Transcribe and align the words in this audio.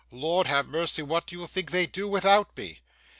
'Lord 0.09 0.47
ha' 0.47 0.63
mercy, 0.63 1.03
what 1.03 1.27
do 1.27 1.35
you 1.39 1.45
think 1.45 1.69
they'd 1.69 1.91
do 1.91 2.07
without 2.07 2.57
me? 2.57 2.79